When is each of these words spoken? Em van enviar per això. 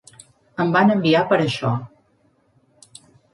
Em 0.63 0.71
van 0.75 0.93
enviar 0.93 1.21
per 1.33 1.39
això. 1.43 1.75